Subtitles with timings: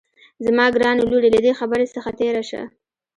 [0.45, 2.61] زما ګرانې لورې له دې خبرې څخه تېره شه